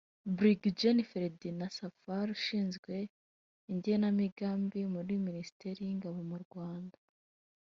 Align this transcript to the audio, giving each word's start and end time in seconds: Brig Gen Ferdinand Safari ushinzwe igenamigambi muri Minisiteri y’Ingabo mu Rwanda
Brig 0.35 0.61
Gen 0.79 0.99
Ferdinand 1.11 1.73
Safari 1.77 2.29
ushinzwe 2.37 2.93
igenamigambi 3.73 4.79
muri 4.93 5.13
Minisiteri 5.27 5.79
y’Ingabo 5.83 6.19
mu 6.31 6.37
Rwanda 6.45 6.97